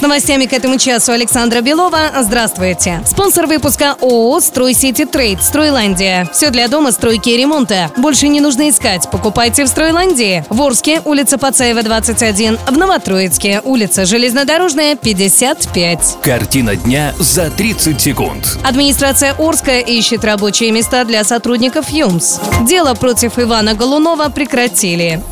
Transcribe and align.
С 0.00 0.02
новостями 0.02 0.46
к 0.46 0.54
этому 0.54 0.78
часу 0.78 1.12
Александра 1.12 1.60
Белова. 1.60 2.10
Здравствуйте. 2.22 3.02
Спонсор 3.06 3.46
выпуска 3.46 3.96
ООО 4.00 4.40
«Стройсити 4.40 5.04
Трейд» 5.04 5.42
«Стройландия». 5.42 6.26
Все 6.32 6.48
для 6.48 6.68
дома, 6.68 6.90
стройки 6.92 7.28
и 7.28 7.36
ремонта. 7.36 7.90
Больше 7.98 8.28
не 8.28 8.40
нужно 8.40 8.70
искать. 8.70 9.10
Покупайте 9.10 9.62
в 9.62 9.68
«Стройландии». 9.68 10.42
В 10.48 10.62
Орске, 10.62 11.02
улица 11.04 11.36
Пацаева, 11.36 11.82
21. 11.82 12.58
В 12.66 12.78
Новотроицке, 12.78 13.60
улица 13.62 14.06
Железнодорожная, 14.06 14.96
55. 14.96 16.16
Картина 16.22 16.76
дня 16.76 17.12
за 17.18 17.50
30 17.50 18.00
секунд. 18.00 18.56
Администрация 18.64 19.34
Орска 19.38 19.80
ищет 19.80 20.24
рабочие 20.24 20.70
места 20.70 21.04
для 21.04 21.24
сотрудников 21.24 21.90
ЮМС. 21.90 22.38
Дело 22.62 22.94
против 22.94 23.38
Ивана 23.38 23.74
Голунова 23.74 24.30
прекратили. 24.30 25.22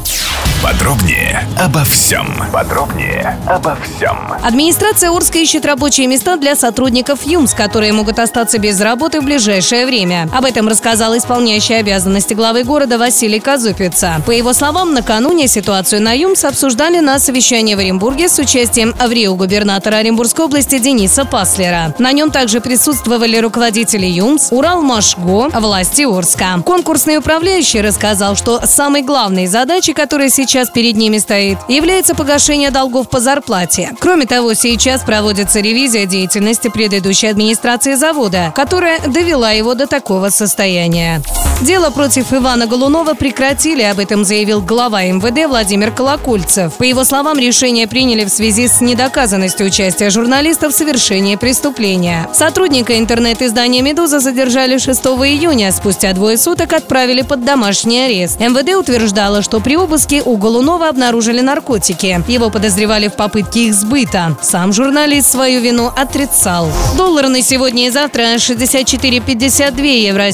Подробнее 0.62 1.46
обо 1.56 1.84
всем. 1.84 2.26
Подробнее 2.52 3.38
обо 3.46 3.76
всем. 3.76 4.18
Администрация 4.42 5.10
Орска 5.10 5.38
ищет 5.38 5.64
рабочие 5.64 6.08
места 6.08 6.36
для 6.36 6.56
сотрудников 6.56 7.20
ЮМС, 7.24 7.54
которые 7.54 7.92
могут 7.92 8.18
остаться 8.18 8.58
без 8.58 8.80
работы 8.80 9.20
в 9.20 9.24
ближайшее 9.24 9.86
время. 9.86 10.28
Об 10.32 10.44
этом 10.44 10.66
рассказал 10.66 11.16
исполняющий 11.16 11.74
обязанности 11.74 12.34
главы 12.34 12.64
города 12.64 12.98
Василий 12.98 13.38
Казупица. 13.38 14.20
По 14.26 14.32
его 14.32 14.52
словам, 14.52 14.94
накануне 14.94 15.46
ситуацию 15.46 16.02
на 16.02 16.12
ЮМС 16.12 16.44
обсуждали 16.44 16.98
на 16.98 17.20
совещании 17.20 17.76
в 17.76 17.78
Оренбурге 17.78 18.28
с 18.28 18.36
участием 18.40 18.96
аврио 18.98 19.36
губернатора 19.36 19.96
Оренбургской 19.96 20.46
области 20.46 20.78
Дениса 20.78 21.24
Паслера. 21.24 21.94
На 22.00 22.10
нем 22.10 22.32
также 22.32 22.60
присутствовали 22.60 23.36
руководители 23.36 24.06
ЮМС, 24.06 24.50
Уралмашго, 24.50 25.50
власти 25.60 26.02
Орска. 26.02 26.60
Конкурсный 26.64 27.18
управляющий 27.18 27.80
рассказал, 27.80 28.34
что 28.34 28.66
самой 28.66 29.02
главной 29.02 29.46
задачей, 29.46 29.92
которая 29.92 30.28
сейчас 30.28 30.47
перед 30.72 30.96
ними 30.96 31.18
стоит, 31.18 31.58
является 31.68 32.14
погашение 32.14 32.70
долгов 32.70 33.08
по 33.10 33.20
зарплате. 33.20 33.90
Кроме 34.00 34.26
того, 34.26 34.54
сейчас 34.54 35.02
проводится 35.02 35.60
ревизия 35.60 36.06
деятельности 36.06 36.68
предыдущей 36.68 37.26
администрации 37.26 37.94
завода, 37.94 38.52
которая 38.56 38.98
довела 39.00 39.50
его 39.50 39.74
до 39.74 39.86
такого 39.86 40.30
состояния. 40.30 41.22
Дело 41.60 41.90
против 41.90 42.32
Ивана 42.32 42.66
Голунова 42.66 43.14
прекратили, 43.14 43.82
об 43.82 43.98
этом 43.98 44.24
заявил 44.24 44.60
глава 44.62 45.02
МВД 45.02 45.48
Владимир 45.48 45.90
Колокольцев. 45.90 46.74
По 46.74 46.84
его 46.84 47.02
словам, 47.02 47.36
решение 47.36 47.88
приняли 47.88 48.24
в 48.24 48.28
связи 48.28 48.68
с 48.68 48.80
недоказанностью 48.80 49.66
участия 49.66 50.08
журналистов 50.10 50.72
в 50.72 50.76
совершении 50.76 51.34
преступления. 51.34 52.28
Сотрудника 52.32 52.96
интернет-издания 52.96 53.82
«Медуза» 53.82 54.20
задержали 54.20 54.78
6 54.78 55.00
июня, 55.04 55.72
спустя 55.72 56.12
двое 56.12 56.38
суток 56.38 56.72
отправили 56.72 57.22
под 57.22 57.44
домашний 57.44 58.02
арест. 58.04 58.38
МВД 58.38 58.76
утверждало, 58.76 59.42
что 59.42 59.58
при 59.58 59.76
обыске 59.76 60.22
у 60.24 60.36
Голунова 60.36 60.88
обнаружили 60.88 61.40
наркотики. 61.40 62.22
Его 62.28 62.50
подозревали 62.50 63.08
в 63.08 63.14
попытке 63.14 63.66
их 63.66 63.74
сбыта. 63.74 64.36
Сам 64.42 64.72
журналист 64.72 65.32
свою 65.32 65.60
вину 65.60 65.90
отрицал. 65.94 66.68
Доллар 66.96 67.26
на 67.26 67.42
сегодня 67.42 67.88
и 67.88 67.90
завтра 67.90 68.36
64,52 68.36 69.86
евро 69.86 70.30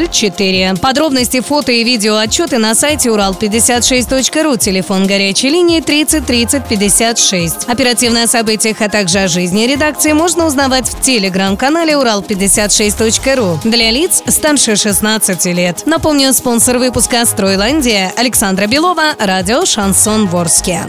73,04. 0.00 0.78
Подробности, 0.78 1.40
фото 1.40 1.72
и 1.72 1.84
видео 1.84 2.16
отчеты 2.16 2.58
на 2.58 2.74
сайте 2.74 3.08
урал56.ру. 3.10 4.56
Телефон 4.56 5.06
горячей 5.06 5.50
линии 5.50 5.80
30 5.80 6.26
30 6.26 6.64
56. 6.66 7.68
Оперативные 7.68 8.24
о 8.24 8.26
событиях, 8.26 8.80
а 8.80 8.88
также 8.88 9.20
о 9.20 9.28
жизни 9.28 9.66
редакции 9.66 10.12
можно 10.12 10.46
узнавать 10.46 10.88
в 10.88 11.00
телеграм-канале 11.00 11.94
урал56.ру 11.94 13.60
для 13.64 13.90
лиц 13.90 14.22
старше 14.26 14.76
16 14.76 15.44
лет. 15.46 15.82
Напомню, 15.86 16.32
спонсор 16.32 16.78
выпуска 16.78 17.24
«Стройландия» 17.24 18.12
Александра 18.16 18.66
Белова, 18.66 19.14
радио 19.18 19.64
«Шансон 19.64 20.26
Ворске». 20.26 20.86